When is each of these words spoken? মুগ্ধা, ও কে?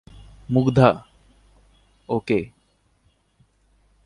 মুগ্ধা, 0.49 0.89
ও 2.09 2.17
কে? 2.19 2.39